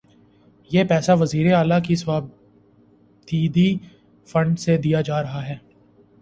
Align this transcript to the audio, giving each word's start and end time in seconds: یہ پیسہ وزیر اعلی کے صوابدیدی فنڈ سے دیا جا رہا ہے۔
یہ 0.71 0.83
پیسہ 0.83 1.11
وزیر 1.19 1.53
اعلی 1.53 1.75
کے 1.87 1.95
صوابدیدی 1.95 3.77
فنڈ 4.27 4.59
سے 4.59 4.77
دیا 4.77 5.01
جا 5.01 5.21
رہا 5.23 5.47
ہے۔ 5.49 5.57